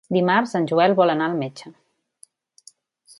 [0.15, 1.73] Dimarts en Joel vol anar al metge.